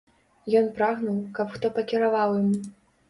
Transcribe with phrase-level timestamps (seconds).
[0.61, 2.49] Ён прагнуў, каб хто пакіраваў ім.